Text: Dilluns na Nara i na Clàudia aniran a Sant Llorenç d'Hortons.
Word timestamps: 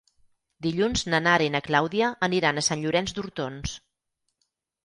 Dilluns 0.65 1.03
na 1.13 1.19
Nara 1.25 1.45
i 1.47 1.51
na 1.57 1.61
Clàudia 1.67 2.07
aniran 2.29 2.57
a 2.57 2.65
Sant 2.71 2.83
Llorenç 2.87 3.15
d'Hortons. 3.19 3.77